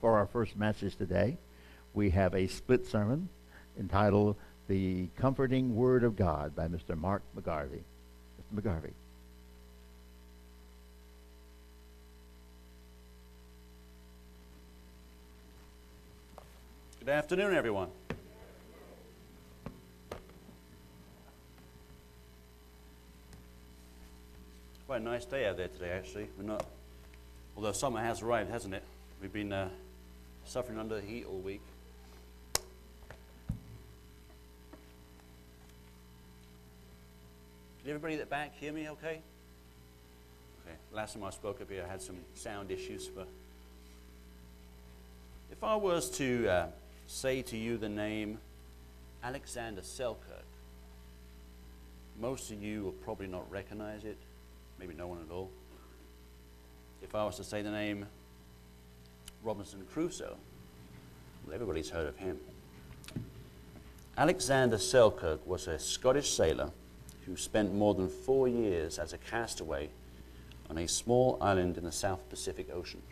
[0.00, 1.36] for our first message today.
[1.94, 3.28] We have a split sermon
[3.78, 4.36] entitled
[4.68, 6.96] The Comforting Word of God by Mr.
[6.96, 7.80] Mark McGarvey.
[8.54, 8.60] Mr.
[8.60, 8.92] McGarvey.
[17.00, 17.88] Good afternoon, everyone.
[24.86, 26.28] Quite a nice day out there today, actually.
[26.36, 26.66] We're not,
[27.56, 28.82] although summer has arrived, hasn't it?
[29.20, 29.70] We've been uh,
[30.48, 31.60] suffering under the heat all week.
[37.84, 39.20] Did everybody at the back hear me okay?
[40.66, 40.76] Okay.
[40.90, 43.28] Last time I spoke up here, I had some sound issues, but
[45.52, 46.66] if I was to uh,
[47.06, 48.38] say to you the name
[49.22, 50.44] Alexander Selkirk,
[52.18, 54.16] most of you will probably not recognize it,
[54.78, 55.50] maybe no one at all.
[57.02, 58.06] If I was to say the name
[59.42, 60.36] Robinson Crusoe,
[61.46, 62.38] well, everybody's heard of him.
[64.16, 66.70] Alexander Selkirk was a Scottish sailor
[67.24, 69.90] who spent more than four years as a castaway
[70.68, 73.02] on a small island in the South Pacific Ocean.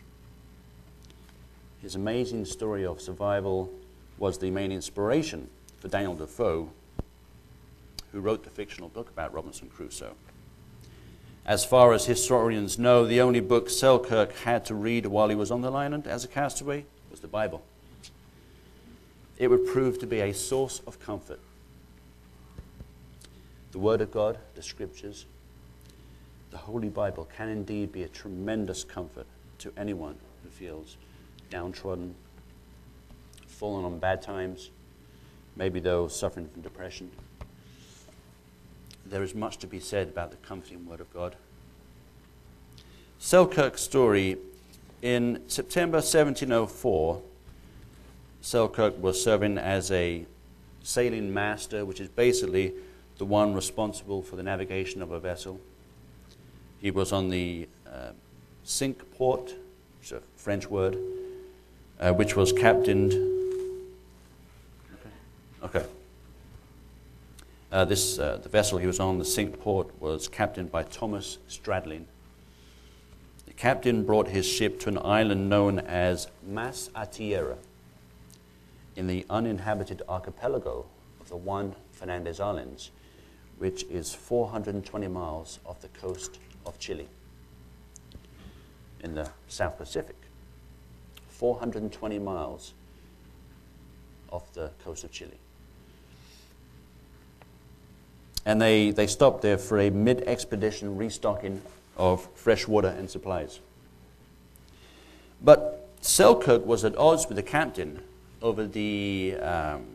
[1.81, 3.71] His amazing story of survival
[4.17, 6.69] was the main inspiration for Daniel Defoe,
[8.11, 10.15] who wrote the fictional book about Robinson Crusoe.
[11.47, 15.49] As far as historians know, the only book Selkirk had to read while he was
[15.49, 17.63] on the island as a castaway was the Bible.
[19.37, 21.39] It would prove to be a source of comfort.
[23.71, 25.25] The Word of God, the Scriptures,
[26.51, 29.25] the Holy Bible can indeed be a tremendous comfort
[29.59, 30.97] to anyone who feels
[31.49, 32.13] downtrodden,
[33.47, 34.71] fallen on bad times,
[35.55, 37.09] maybe those suffering from depression.
[39.09, 41.35] There is much to be said about the comforting Word of God.
[43.19, 44.37] Selkirk's story
[45.01, 47.21] in September 1704,
[48.41, 50.25] Selkirk was serving as a
[50.83, 52.73] sailing master, which is basically
[53.17, 55.59] the one responsible for the navigation of a vessel.
[56.81, 58.11] He was on the uh,
[58.63, 59.53] Cinque Port,
[59.99, 60.97] which is a French word,
[61.99, 63.13] uh, which was captained.
[64.93, 65.79] Okay.
[65.79, 65.85] okay.
[67.69, 71.37] Uh, this, uh, the vessel he was on, the Cinque Port, was captained by Thomas
[71.49, 72.05] Stradling.
[73.45, 77.57] The captain brought his ship to an island known as Mas a Tierra
[78.95, 80.85] in the uninhabited archipelago
[81.19, 82.91] of the Juan Fernandez Islands,
[83.57, 87.07] which is 420 miles off the coast of Chile
[89.01, 90.15] in the South Pacific.
[91.27, 92.73] 420 miles
[94.31, 95.37] off the coast of Chile.
[98.47, 101.61] And they, they stopped there for a mid expedition restocking
[101.97, 103.59] of fresh water and supplies.
[105.43, 108.01] But Selkirk was at odds with the captain
[108.41, 109.85] over the um,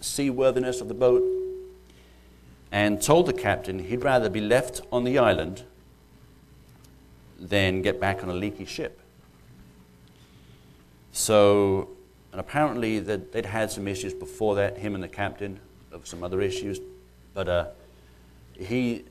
[0.00, 1.22] seaworthiness of the boat
[2.72, 5.62] and told the captain he'd rather be left on the island
[7.38, 8.98] than get back on a leaky ship.
[11.12, 11.90] So,
[12.32, 15.60] and apparently they'd, they'd had some issues before that, him and the captain,
[15.92, 16.80] of some other issues,
[17.32, 17.66] but uh,
[18.58, 19.04] he,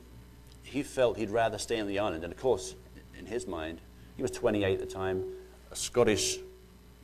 [0.62, 2.24] he felt he'd rather stay on the island.
[2.24, 2.74] And of course,
[3.18, 3.80] in his mind,
[4.16, 5.24] he was 28 at the time,
[5.70, 6.38] a Scottish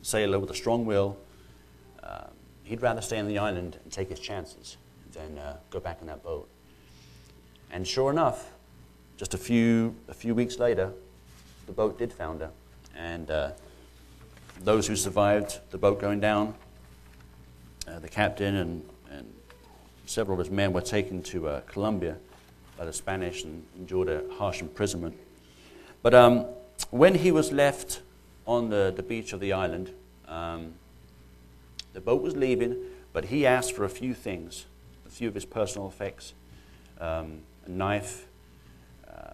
[0.01, 1.17] sailor with a strong will.
[2.03, 2.25] Uh,
[2.63, 4.77] he'd rather stay on the island and take his chances
[5.13, 6.47] than uh, go back in that boat.
[7.71, 8.51] And sure enough,
[9.17, 10.91] just a few, a few weeks later,
[11.65, 12.49] the boat did founder.
[12.95, 13.51] And uh,
[14.61, 16.55] those who survived the boat going down,
[17.87, 19.33] uh, the captain and, and
[20.05, 22.17] several of his men were taken to uh, Colombia
[22.79, 25.13] by the Spanish and endured a harsh imprisonment.
[26.01, 26.45] But um,
[26.91, 28.01] when he was left
[28.47, 29.91] on the, the beach of the island,
[30.29, 30.75] um,
[31.91, 32.77] the boat was leaving,
[33.11, 34.65] but he asked for a few things,
[35.05, 36.33] a few of his personal effects
[37.01, 38.27] um, a knife,
[39.09, 39.33] uh,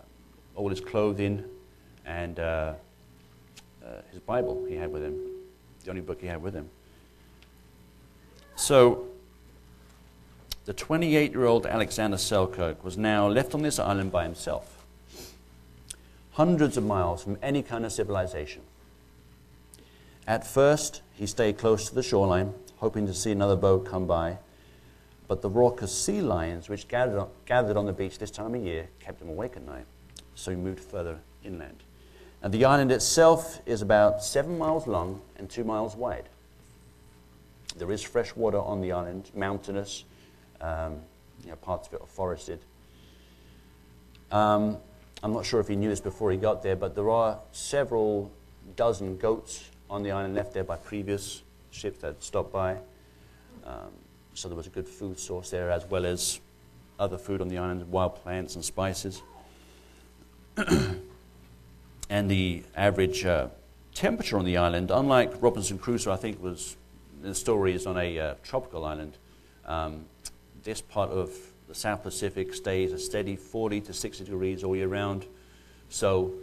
[0.56, 1.44] all his clothing,
[2.04, 2.74] and uh,
[3.84, 5.20] uh, his Bible he had with him,
[5.84, 6.68] the only book he had with him.
[8.56, 9.06] So,
[10.66, 14.84] the 28 year old Alexander Selkirk was now left on this island by himself,
[16.34, 18.64] hundreds of miles from any kind of civilization.
[20.28, 24.40] At first, he stayed close to the shoreline, hoping to see another boat come by,
[25.28, 28.64] but the raucous sea lions, which gathered on, gathered on the beach this time of
[28.64, 29.86] year, kept him awake at night,
[30.34, 31.78] so he moved further inland.
[32.42, 36.26] And the island itself is about seven miles long and two miles wide.
[37.78, 40.06] There is fresh water on the island, mountainous,
[40.66, 41.00] um,
[41.44, 42.60] you know, parts of it are forested.
[44.32, 44.78] Um,
[45.22, 48.32] I'm not sure if he knew this before he got there, but there are several
[48.76, 52.78] dozen goats on the island left there by previous ships that stopped by.
[53.66, 53.92] Um,
[54.34, 56.40] so there was a good food source there, as well as
[57.00, 59.22] other food on the island, wild plants and spices.
[62.10, 63.48] and the average uh,
[63.94, 66.76] temperature on the island, unlike Robinson Crusoe, I think was
[67.22, 69.18] the story is on a uh, tropical island.
[69.66, 70.06] Um,
[70.66, 71.32] this part of
[71.68, 75.26] the South Pacific stays a steady 40 to 60 degrees all year round.
[75.90, 76.34] So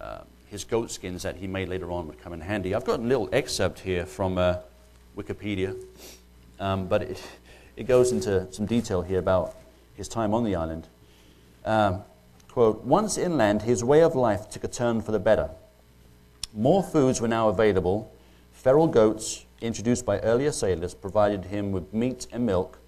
[0.00, 2.74] uh, his goat skins that he made later on would come in handy.
[2.74, 4.56] I've got a little excerpt here from uh,
[5.16, 5.76] Wikipedia,
[6.58, 7.22] um, but it,
[7.76, 9.54] it, goes into some detail here about
[9.94, 10.88] his time on the island.
[11.66, 12.02] Um,
[12.48, 15.50] quote, Once inland, his way of life took a turn for the better.
[16.54, 18.10] More foods were now available.
[18.52, 22.78] Feral goats, introduced by earlier sailors, provided him with meat and milk,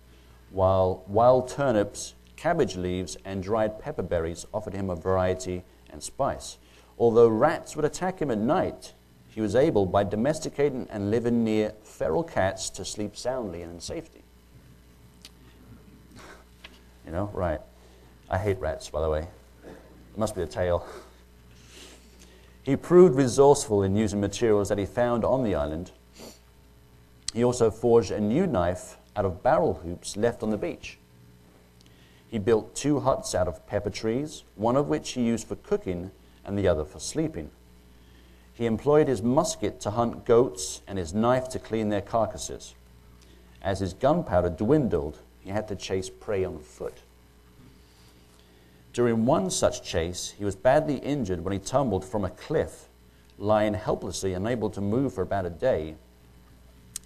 [0.51, 6.59] while wild turnips, cabbage leaves, and dried pepper berries offered him a variety and spice.
[6.99, 8.95] Although rats would attack him at night,
[9.29, 13.81] he was able, by domesticating and living near feral cats, to sleep soundly and in
[13.81, 14.23] safety.
[17.07, 17.61] You know, right.
[18.29, 19.27] I hate rats, by the way.
[19.65, 20.87] It must be a tail.
[22.63, 25.91] He proved resourceful in using materials that he found on the island.
[27.33, 30.99] He also forged a new knife out of barrel hoops left on the beach.
[32.29, 36.13] He built two huts out of pepper trees, one of which he used for cooking
[36.45, 37.51] and the other for sleeping.
[38.55, 42.75] He employed his musket to hunt goats and his knife to clean their carcasses.
[43.63, 46.99] As his gunpowder dwindled, he had to chase prey on foot.
[48.93, 52.89] During one such chase, he was badly injured when he tumbled from a cliff,
[53.39, 55.95] lying helplessly unable to move for about a day.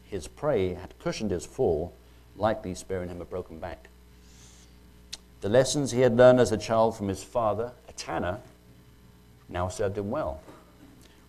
[0.04, 1.94] His prey had cushioned his fall,
[2.36, 3.88] likely sparing him a broken back.
[5.40, 8.40] The lessons he had learned as a child from his father, a tanner,
[9.48, 10.40] now served him well.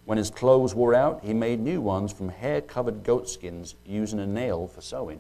[0.06, 4.28] When his clothes wore out, he made new ones from hair covered goatskins using a
[4.28, 5.20] nail for sewing.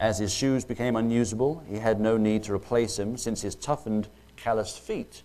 [0.00, 4.08] As his shoes became unusable, he had no need to replace them since his toughened,
[4.36, 5.22] calloused feet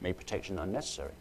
[0.00, 1.14] made protection unnecessary.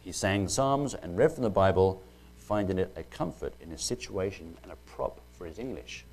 [0.00, 2.02] He sang psalms and read from the Bible,
[2.50, 6.04] finding it a comfort in his situation and a prop for his English.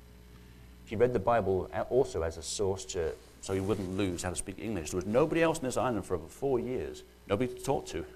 [0.84, 4.36] He read the Bible also as a source to, so he wouldn't lose how to
[4.36, 4.90] speak English.
[4.92, 8.06] There was nobody else on this island for over four years, nobody to talk to.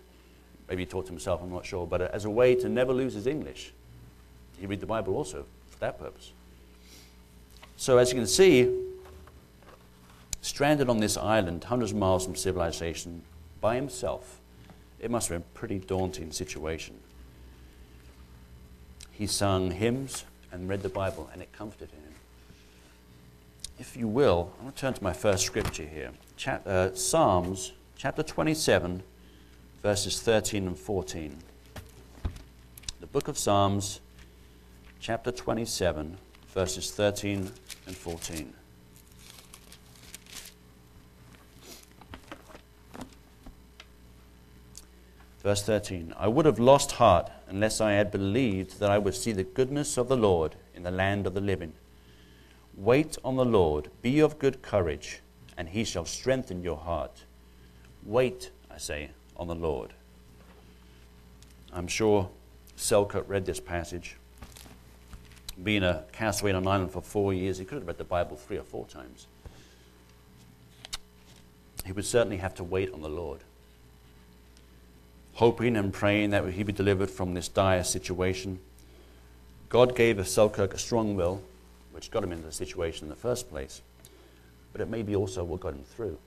[0.68, 3.14] Maybe he taught to himself, I'm not sure, but as a way to never lose
[3.14, 3.72] his English,
[4.56, 6.30] he read the Bible also for that purpose.
[7.76, 8.72] So, as you can see,
[10.42, 13.22] stranded on this island, hundreds of miles from civilization,
[13.60, 14.38] by himself,
[15.00, 17.01] it must have been a pretty daunting situation.
[19.22, 22.02] He sung hymns and read the Bible, and it comforted him
[23.82, 26.12] if you will, I'm going to turn to my first scripture here.
[26.36, 29.02] Chap- uh, Psalms chapter 27,
[29.82, 31.36] verses 13 and 14.
[33.00, 34.00] The book of Psalms,
[35.00, 36.16] chapter 27,
[36.54, 37.50] verses 13
[37.88, 38.54] and 14.
[45.42, 49.32] Verse 13 I would have lost heart unless I had believed that I would see
[49.32, 51.72] the goodness of the Lord in the land of the living.
[52.76, 55.20] Wait on the Lord, be of good courage,
[55.56, 57.24] and he shall strengthen your heart.
[58.04, 59.92] Wait, I say, on the Lord.
[61.72, 62.30] I'm sure
[62.76, 64.16] Selkirk read this passage.
[65.62, 68.36] Being a castaway on an island for four years, he could have read the Bible
[68.36, 69.26] three or four times.
[71.84, 73.40] He would certainly have to wait on the Lord,
[75.34, 78.58] hoping and praying that he be delivered from this dire situation.
[79.68, 81.42] God gave Selkirk a strong will
[81.92, 83.82] which got him into the situation in the first place,
[84.72, 86.18] but it may be also what got him through.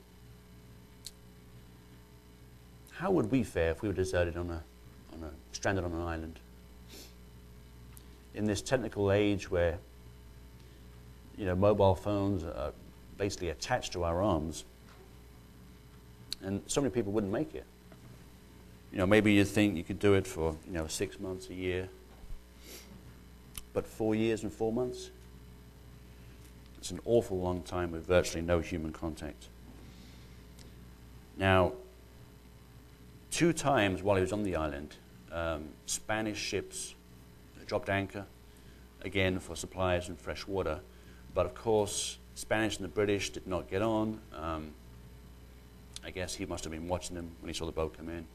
[2.92, 4.62] How would we fare if we were deserted on a,
[5.12, 6.38] on a stranded on an island?
[8.34, 9.78] In this technical age where
[11.36, 12.72] you know, mobile phones are
[13.18, 14.64] basically attached to our arms,
[16.42, 17.64] and so many people wouldn't make it.
[18.92, 21.54] You know, maybe you think you could do it for you know six months, a
[21.54, 21.88] year,
[23.72, 25.10] but four years and four months.
[26.78, 29.48] It's an awful long time with virtually no human contact.
[31.36, 31.72] Now,
[33.30, 34.94] two times while he was on the island,
[35.32, 36.94] um, Spanish ships
[37.66, 38.24] dropped anchor,
[39.02, 40.80] again for supplies and fresh water.
[41.34, 44.20] But of course, Spanish and the British did not get on.
[44.34, 44.72] Um,
[46.04, 48.26] I guess he must have been watching them when he saw the boat come in.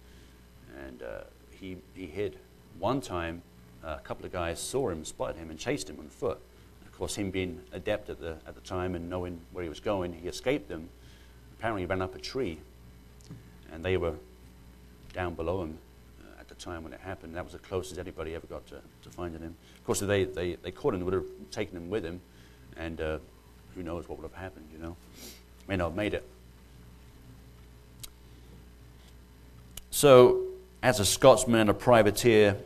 [0.85, 2.37] And uh, he, he hid.
[2.79, 3.41] One time,
[3.83, 6.39] uh, a couple of guys saw him, spotted him, and chased him on foot
[6.85, 9.79] Of course, him being adept at the, at the time and knowing where he was
[9.79, 10.89] going, he escaped them.
[11.57, 12.59] Apparently, he ran up a tree,
[13.71, 14.13] and they were
[15.13, 15.77] down below him
[16.21, 17.35] uh, at the time when it happened.
[17.35, 19.55] That was the closest anybody ever got to, to finding him.
[19.77, 22.21] Of course, if they, they, they caught him, would have taken him with him,
[22.77, 23.17] and uh,
[23.75, 24.95] who knows what would have happened, you know.
[25.67, 26.27] May not have made it.
[29.91, 30.50] So,
[30.83, 32.57] as a Scotsman, a privateer,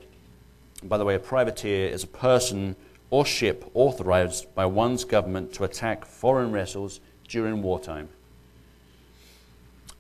[0.84, 2.76] by the way, a privateer is a person
[3.10, 8.10] or ship authorized by one's government to attack foreign vessels during wartime,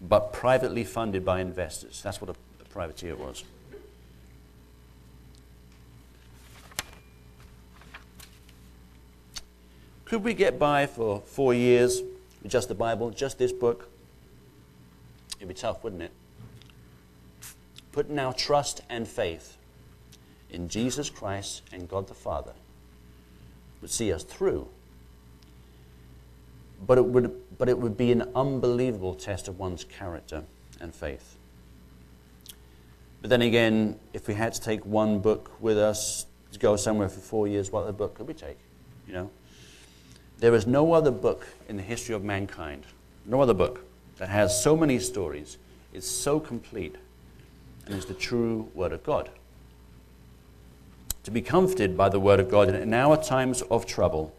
[0.02, 2.02] but privately funded by investors.
[2.02, 3.44] That's what a, a privateer was.
[10.06, 12.02] Could we get by for four years
[12.42, 13.90] with just the Bible, just this book?
[15.38, 16.12] It'd be tough, wouldn't it?
[17.96, 19.56] Putting our trust and faith
[20.50, 22.52] in Jesus Christ and God the Father
[23.80, 24.68] would see us through.
[26.86, 30.44] But it would, but it would be an unbelievable test of one's character
[30.82, 31.38] and faith.
[33.22, 37.08] But then again, if we had to take one book with us to go somewhere
[37.08, 38.58] for four years, what other book could we take?
[39.08, 39.30] You know?
[40.40, 42.84] There is no other book in the history of mankind,
[43.25, 43.86] no other book
[44.18, 45.58] that has so many stories,
[45.94, 46.98] is so complete,
[47.88, 49.30] is the true Word of God.
[51.24, 54.36] To be comforted by the Word of God in our times of trouble,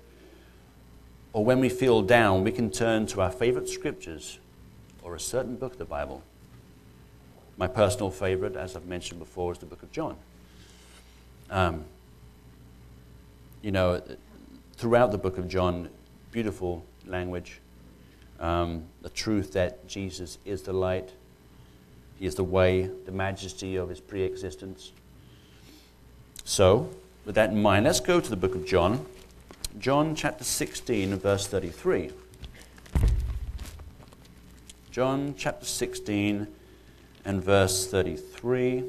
[1.32, 4.38] or when we feel down, we can turn to our favorite scriptures
[5.02, 6.22] or a certain book of the Bible.
[7.58, 10.16] My personal favorite, as I've mentioned before, is the book of John.
[11.50, 11.84] Um,
[13.62, 14.02] you know,
[14.76, 15.88] throughout the book of John,
[16.32, 17.60] beautiful language.
[18.38, 21.12] Um, the truth that Jesus is the light,
[22.18, 24.92] He is the way, the majesty of His pre existence.
[26.44, 26.90] So,
[27.24, 29.04] with that in mind, let's go to the book of John.
[29.78, 32.12] John chapter 16, verse 33.
[34.90, 36.46] John chapter 16
[37.26, 38.84] and verse 33.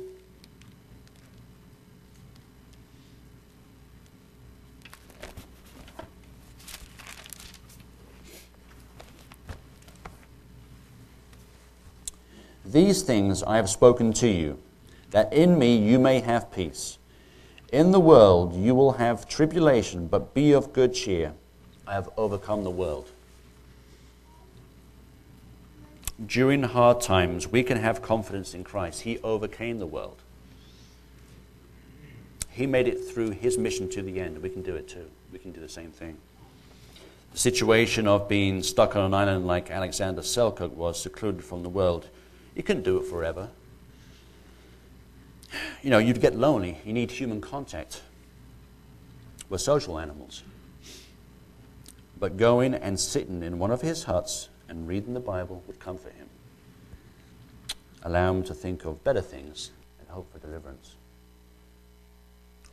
[12.78, 14.60] These things I have spoken to you,
[15.10, 17.00] that in me you may have peace.
[17.74, 21.34] In the world you will have tribulation, but be of good cheer.
[21.88, 23.10] I have overcome the world.
[26.24, 29.02] During hard times, we can have confidence in Christ.
[29.02, 30.22] He overcame the world.
[32.52, 34.44] He made it through his mission to the end.
[34.44, 35.10] We can do it too.
[35.34, 36.16] We can do the same thing.
[37.32, 41.70] The situation of being stuck on an island like Alexander Selkirk was, secluded from the
[41.70, 42.06] world,
[42.58, 43.50] you couldn't do it forever.
[45.84, 46.80] You know, you'd get lonely.
[46.84, 48.02] You need human contact.
[49.48, 50.42] We're social animals.
[52.20, 56.14] But going and sitting in one of his huts and reading the Bible would comfort
[56.16, 56.30] him,
[58.02, 60.96] allow him to think of better things and hope for deliverance.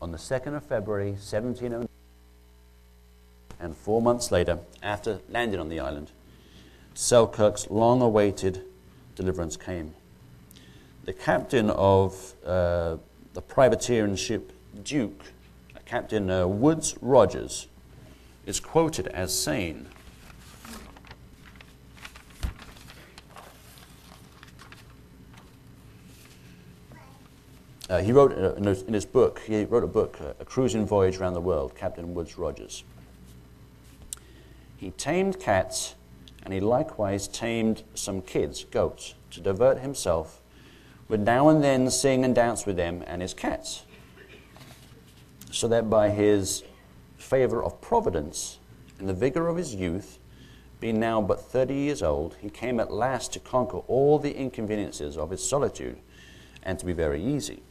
[0.00, 1.86] On the 2nd of February, 1709,
[3.60, 6.10] and four months later, after landing on the island,
[6.94, 8.64] Selkirk's long awaited
[9.14, 9.94] deliverance came.
[11.04, 12.96] The captain of uh,
[13.34, 14.52] the privateering ship
[14.82, 15.24] Duke,
[15.84, 17.68] Captain uh, Woodes Rogers,
[18.46, 19.86] is quoted as saying,
[27.90, 31.18] Uh, he wrote uh, in, his, book, he wrote a book, uh, A Cruising Voyage
[31.18, 32.82] Around the World, Captain Woodes Rogers.
[34.78, 35.94] He tamed cats
[36.44, 40.40] and he likewise tamed some kids, goats, to divert himself,
[41.08, 43.84] would now and then sing and dance with them and his cats,
[45.50, 46.62] so that by his
[47.16, 48.58] favor of providence
[48.98, 50.18] and the vigor of his youth,
[50.80, 55.16] being now but thirty years old, he came at last to conquer all the inconveniences
[55.16, 55.98] of his solitude
[56.62, 57.62] and to be very easy.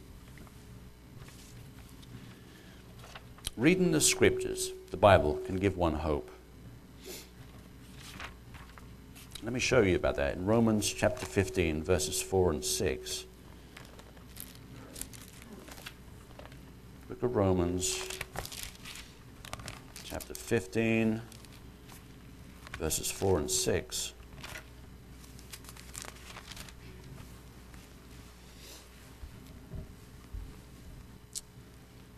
[3.56, 6.28] Reading the scriptures, the Bible, can give one hope.
[9.44, 13.26] Let me show you about that in Romans chapter 15, verses 4 and 6.
[17.10, 18.08] Book of Romans,
[20.02, 21.20] chapter 15,
[22.78, 24.14] verses 4 and 6.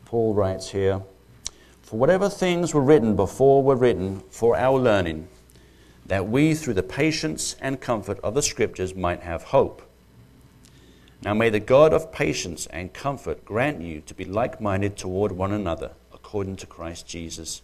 [0.05, 1.03] Paul writes here
[1.83, 5.27] For whatever things were written before were written for our learning
[6.09, 9.83] that we, through the patience and comfort of the Scriptures, might have hope.
[11.23, 15.33] Now may the God of patience and comfort grant you to be like minded toward
[15.33, 17.63] one another, according to Christ Jesus,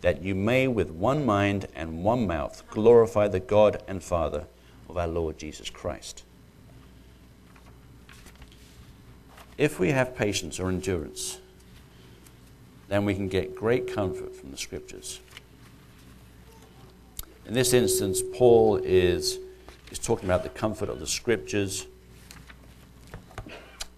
[0.00, 4.46] that you may with one mind and one mouth glorify the God and Father
[4.88, 6.24] of our Lord Jesus Christ.
[9.58, 11.38] If we have patience or endurance,
[12.88, 15.20] then we can get great comfort from the scriptures.
[17.46, 19.38] In this instance, Paul is,
[19.90, 21.86] is talking about the comfort of the scriptures,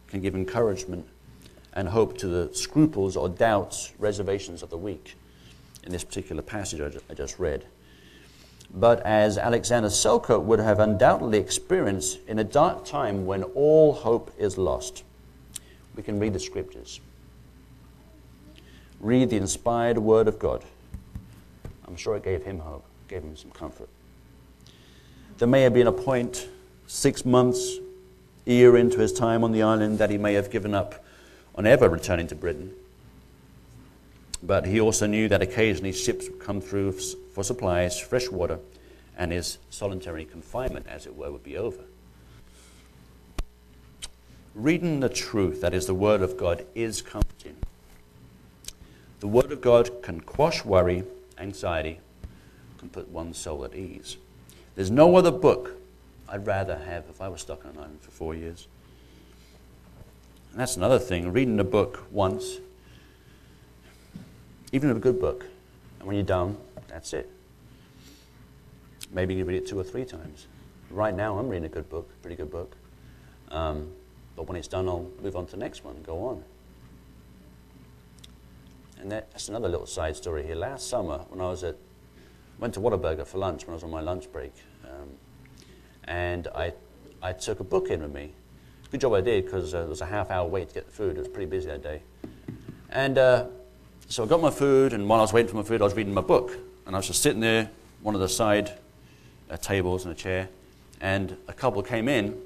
[0.09, 1.07] can give encouragement
[1.73, 5.17] and hope to the scruples or doubts, reservations of the weak
[5.85, 7.65] in this particular passage I just read.
[8.75, 14.31] But as Alexander Selkirk would have undoubtedly experienced in a dark time when all hope
[14.39, 15.05] is lost,
[15.97, 17.01] we can read the scriptures.
[19.01, 20.65] Read the inspired word of God.
[21.87, 23.89] I'm sure it gave him hope, gave him some comfort.
[25.39, 26.49] There may have been a point,
[26.87, 27.79] six months,
[28.45, 31.05] year into his time on the island, that he may have given up
[31.55, 32.73] on ever returning to Britain.
[34.43, 38.59] But he also knew that occasionally ships would come through for supplies, fresh water,
[39.17, 41.85] and his solitary confinement, as it were, would be over.
[44.55, 47.57] Reading the truth, that is the Word of God, is comforting.
[49.21, 51.05] The Word of God can quash worry,
[51.37, 52.01] anxiety,
[52.79, 54.17] can put one's soul at ease.
[54.75, 55.73] There's no other book
[56.29, 58.69] I'd rather have if I was stuck on an island for four years.
[60.53, 61.33] And that's another thing.
[61.33, 62.59] Reading a book once,
[64.73, 65.45] even a good book,
[65.99, 66.57] and when you're done,
[66.89, 67.31] that's it.
[69.11, 70.47] Maybe you read it two or three times.
[70.91, 72.77] Right now, I'm reading a good book, pretty good book.
[73.51, 73.91] Um,
[74.37, 76.45] but when it's done, I'll move on to the next one go on.
[79.01, 80.55] And that's another little side story here.
[80.55, 81.77] Last summer, when I was at,
[82.59, 84.53] went to Whataburger for lunch when I was on my lunch break,
[84.85, 85.09] um,
[86.05, 86.73] and I,
[87.23, 88.33] I took a book in with me.
[88.91, 90.93] Good job I did because uh, there was a half hour wait to get the
[90.93, 91.17] food.
[91.17, 92.03] It was pretty busy that day.
[92.91, 93.47] And uh,
[94.09, 95.95] so I got my food, and while I was waiting for my food, I was
[95.95, 96.57] reading my book.
[96.87, 98.73] And I was just sitting there, one of the side
[99.51, 100.49] uh, tables and a chair,
[101.01, 102.41] and a couple came in,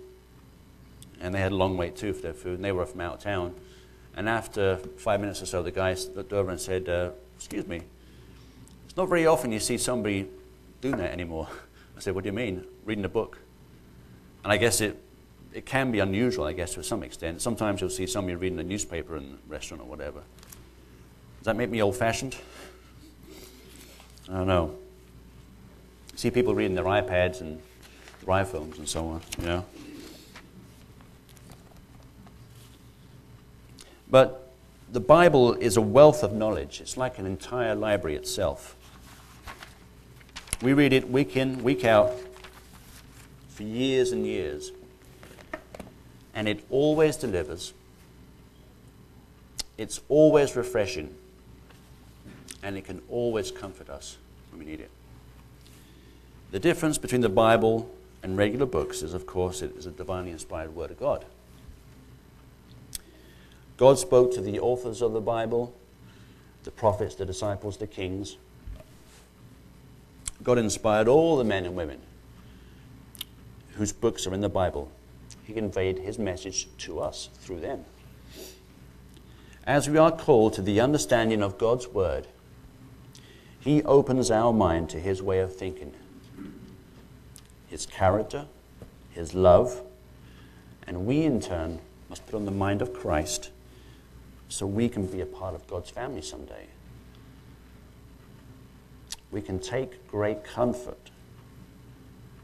[1.20, 3.14] and they had a long wait too for their food, and they were from out
[3.14, 3.54] of town.
[4.16, 7.82] And after five minutes or so, the guy looked over and said, uh, Excuse me,
[8.92, 10.28] it's not very often you see somebody
[10.82, 11.48] doing that anymore.
[11.96, 12.62] I said, What do you mean?
[12.84, 13.38] Reading a book.
[14.44, 15.02] And I guess it,
[15.54, 17.40] it can be unusual, I guess, to some extent.
[17.40, 20.20] Sometimes you'll see somebody reading a newspaper in a restaurant or whatever.
[21.38, 22.36] Does that make me old fashioned?
[24.28, 24.76] I don't know.
[26.14, 27.62] See people reading their iPads and
[28.20, 29.64] their iPhones and so on, you know.
[34.10, 34.52] But
[34.90, 36.82] the Bible is a wealth of knowledge.
[36.82, 38.76] It's like an entire library itself.
[40.62, 42.12] We read it week in, week out,
[43.48, 44.70] for years and years.
[46.34, 47.74] And it always delivers.
[49.76, 51.12] It's always refreshing.
[52.62, 54.18] And it can always comfort us
[54.50, 54.90] when we need it.
[56.52, 57.90] The difference between the Bible
[58.22, 61.24] and regular books is, of course, it is a divinely inspired Word of God.
[63.76, 65.74] God spoke to the authors of the Bible,
[66.62, 68.36] the prophets, the disciples, the kings.
[70.42, 72.00] God inspired all the men and women
[73.74, 74.90] whose books are in the Bible.
[75.44, 77.84] He conveyed his message to us through them.
[79.64, 82.26] As we are called to the understanding of God's word,
[83.60, 85.94] he opens our mind to his way of thinking,
[87.68, 88.46] his character,
[89.10, 89.82] his love,
[90.86, 91.78] and we in turn
[92.08, 93.50] must put on the mind of Christ
[94.48, 96.66] so we can be a part of God's family someday.
[99.32, 101.10] We can take great comfort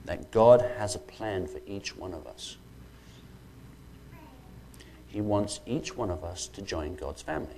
[0.06, 2.56] that God has a plan for each one of us.
[5.06, 7.56] He wants each one of us to join God's family.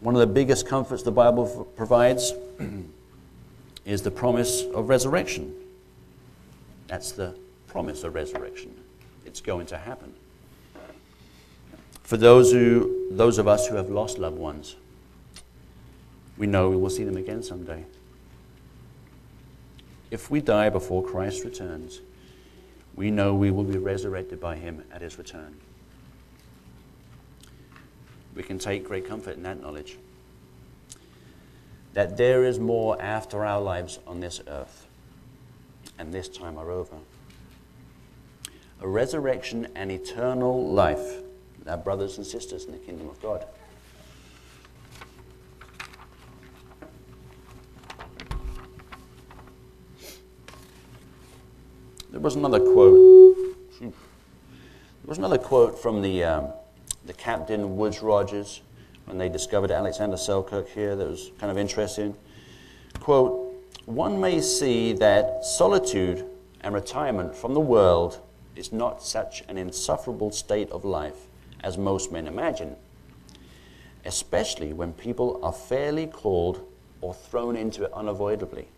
[0.00, 2.32] One of the biggest comforts the Bible provides
[3.84, 5.54] is the promise of resurrection.
[6.86, 8.74] That's the promise of resurrection.
[9.24, 10.14] It's going to happen
[12.06, 14.76] for those, who, those of us who have lost loved ones.
[16.36, 17.84] We know we will see them again someday.
[20.10, 22.00] If we die before Christ returns,
[22.94, 25.56] we know we will be resurrected by him at his return.
[28.34, 29.98] We can take great comfort in that knowledge.
[31.94, 34.86] That there is more after our lives on this earth,
[35.98, 36.96] and this time are over.
[38.80, 41.22] A resurrection and eternal life
[41.68, 43.44] our brothers and sisters in the kingdom of God.
[52.16, 53.36] There was another quote.
[53.78, 53.92] There
[55.04, 56.48] was another quote from the, um,
[57.04, 58.62] the captain, Woodes Rogers,
[59.04, 62.16] when they discovered Alexander Selkirk here that was kind of interesting.
[63.00, 66.24] Quote, one may see that solitude
[66.62, 68.18] and retirement from the world
[68.56, 71.26] is not such an insufferable state of life
[71.62, 72.76] as most men imagine,
[74.06, 76.66] especially when people are fairly called
[77.02, 78.68] or thrown into it unavoidably,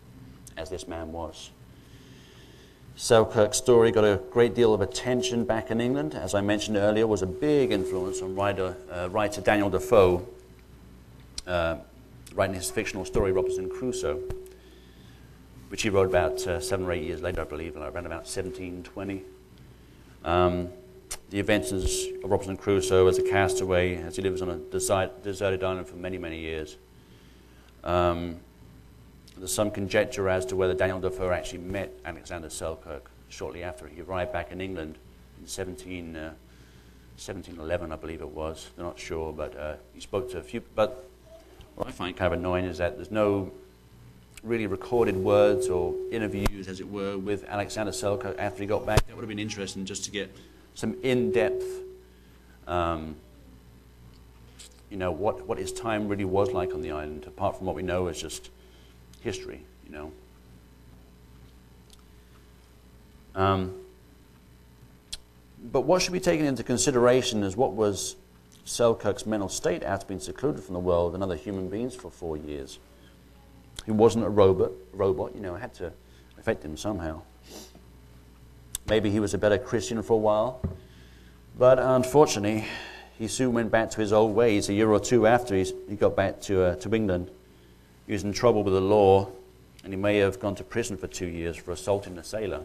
[0.57, 1.51] as this man was.
[2.99, 6.13] Selkirk's story got a great deal of attention back in England.
[6.13, 10.27] As I mentioned earlier, was a big influence on writer, uh, writer Daniel Defoe,
[11.47, 11.77] uh,
[12.35, 14.21] writing his fictional story Robinson Crusoe,
[15.69, 19.23] which he wrote about uh, seven or eight years later, I believe, around about 1720.
[20.25, 20.67] Um,
[21.29, 21.89] the events of
[22.29, 24.57] Robinson Crusoe as a castaway, as he lives on a
[25.23, 26.75] deserted island for many, many years.
[27.81, 28.41] Um,
[29.39, 34.01] there's some conjecture as to whether Daniel Defoe actually met Alexander Selkirk shortly after he
[34.01, 34.97] arrived back in England
[35.39, 36.33] in 17, uh,
[37.15, 38.69] 1711, I believe it was.
[38.75, 40.61] They're not sure, but uh, he spoke to a few.
[40.75, 41.09] But
[41.75, 43.51] what I find kind of annoying is that there's no
[44.43, 49.05] really recorded words or interviews, as it were, with Alexander Selkirk after he got back.
[49.07, 50.35] That would have been interesting just to get
[50.75, 51.65] some in-depth,
[52.67, 53.15] um,
[54.89, 57.75] you know, what, what his time really was like on the island, apart from what
[57.75, 58.49] we know is just
[59.21, 60.11] history, you know.
[63.35, 63.75] Um,
[65.71, 68.15] but what should be taken into consideration is what was
[68.65, 72.37] Selkirk's mental state after being secluded from the world and other human beings for four
[72.37, 72.79] years.
[73.85, 75.91] He wasn't a robot, robot, you know, it had to
[76.37, 77.21] affect him somehow.
[78.87, 80.61] Maybe he was a better Christian for a while,
[81.57, 82.65] but unfortunately,
[83.17, 86.15] he soon went back to his old ways a year or two after he got
[86.15, 87.29] back to, uh, to England.
[88.09, 89.29] He was in trouble with the law,
[89.83, 92.63] and he may have gone to prison for two years for assaulting a sailor.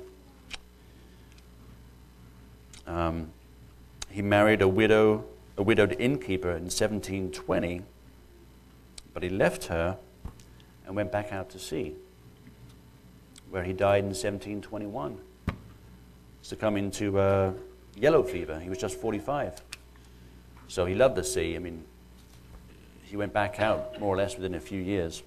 [2.87, 3.29] Um,
[4.09, 5.27] he married a widow,
[5.59, 7.83] a widowed innkeeper in 1720,
[9.13, 9.99] but he left her
[10.87, 11.93] and went back out to sea,
[13.51, 15.19] where he died in 1721,
[16.41, 17.53] succumbing to uh,
[17.95, 18.59] yellow fever.
[18.61, 19.61] He was just 45.
[20.69, 21.55] So he loved the sea.
[21.55, 21.85] I mean,
[23.03, 25.23] he went back out more or less within a few years.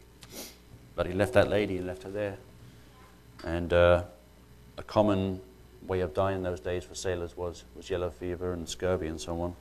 [0.97, 2.38] But he left that lady and left her there.
[3.45, 4.03] And uh,
[4.79, 5.39] a common
[5.83, 9.21] way of dying in those days for sailors was, was yellow fever and scurvy and
[9.21, 9.55] so on.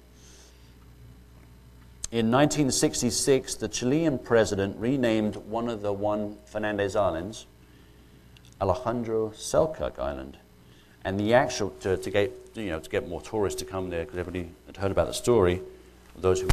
[2.10, 7.46] In 1966, the Chilean president renamed one of the Juan Fernandez Islands
[8.58, 10.38] Alejandro Selkirk Island.
[11.04, 14.04] And the actual, to, to, get, you know, to get more tourists to come there,
[14.04, 15.60] because everybody had heard about the story,
[16.16, 16.46] those who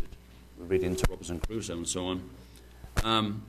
[0.60, 2.30] were reading into Robinson Crusoe and so on.
[3.06, 3.44] Um,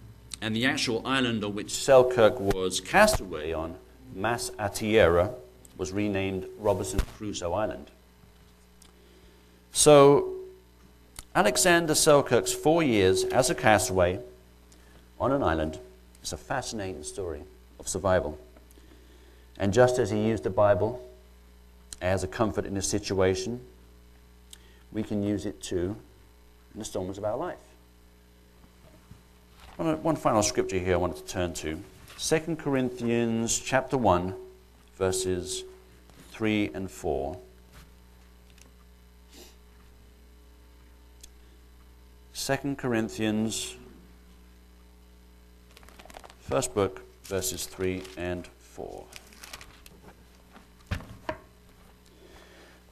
[0.44, 3.76] and the actual island on which Selkirk was cast away on,
[4.14, 5.30] Mas a Tierra,
[5.78, 7.90] was renamed Robinson Crusoe Island.
[9.72, 10.34] So,
[11.34, 14.20] Alexander Selkirk's four years as a castaway
[15.18, 15.78] on an island
[16.22, 17.44] is a fascinating story
[17.80, 18.38] of survival.
[19.58, 21.08] And just as he used the Bible
[22.02, 23.62] as a comfort in his situation,
[24.92, 25.96] we can use it too
[26.74, 27.73] in the storms of our life.
[29.76, 31.82] One final scripture here I wanted to turn to
[32.20, 34.32] 2 Corinthians chapter 1,
[34.96, 35.64] verses
[36.30, 37.36] 3 and 4.
[42.32, 43.74] Second Corinthians,
[46.38, 49.04] first book, verses 3 and 4.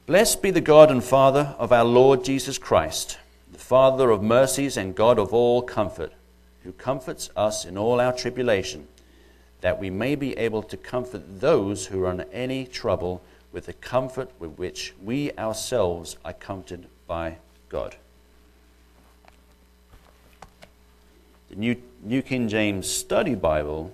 [0.05, 3.19] Blessed be the God and Father of our Lord Jesus Christ,
[3.53, 6.11] the Father of mercies and God of all comfort
[6.63, 8.87] who comforts us in all our tribulation,
[9.61, 13.21] that we may be able to comfort those who are in any trouble
[13.51, 17.37] with the comfort with which we ourselves are comforted by
[17.69, 17.95] God.
[21.49, 23.93] The New, New King James Study Bible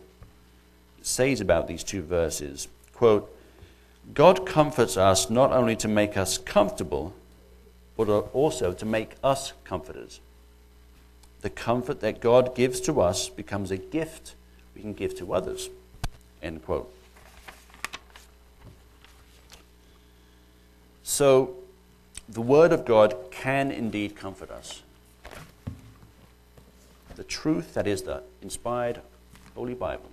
[1.01, 3.35] says about these two verses, quote,
[4.13, 7.13] God comforts us not only to make us comfortable,
[7.97, 10.19] but also to make us comforters
[11.41, 14.35] the comfort that God gives to us becomes a gift
[14.75, 15.69] we can give to others.
[16.41, 16.93] End quote.
[21.03, 21.55] So,
[22.27, 24.83] the Word of God can indeed comfort us.
[27.15, 29.01] The truth, that is the inspired
[29.55, 30.09] Holy Bible,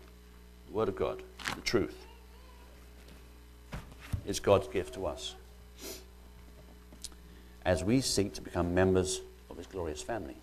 [0.66, 1.22] the Word of God,
[1.54, 2.06] the truth,
[4.26, 5.34] is God's gift to us
[7.64, 10.36] as we seek to become members of His glorious family.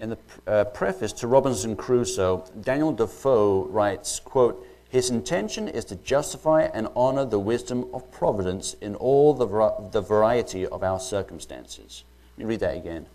[0.00, 5.96] In the uh, preface to Robinson Crusoe, Daniel Defoe writes, quote, his intention is to
[5.96, 9.46] justify and honor the wisdom of providence in all the,
[9.90, 12.04] the variety of our circumstances.
[12.36, 13.06] Let me read that again.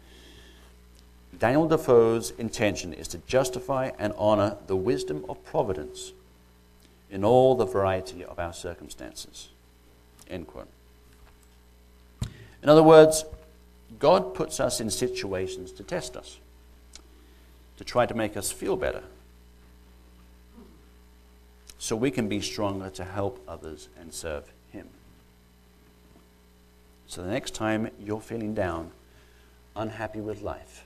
[1.40, 6.12] Daniel Defoe's intention is to justify and honor the wisdom of providence
[7.10, 9.50] in all the variety of our circumstances.
[10.30, 10.70] End quote.
[12.62, 13.26] In other words,
[14.00, 16.40] God puts us in situations to test us,
[17.84, 19.04] to try to make us feel better,
[21.78, 24.88] so we can be stronger to help others and serve Him.
[27.08, 28.92] So the next time you're feeling down,
[29.76, 30.86] unhappy with life,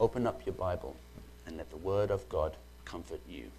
[0.00, 0.96] open up your Bible
[1.46, 3.50] and let the Word of God comfort you.